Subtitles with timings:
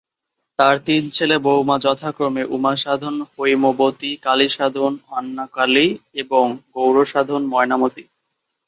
[0.59, 5.87] তার তিন ছেলে-বৌমা যথাক্রমে উমাসাধন-হৈমবতী, কালীসাধন-আন্নাকালি
[6.15, 8.03] এবং গৌড়সাধন-ময়নামতি।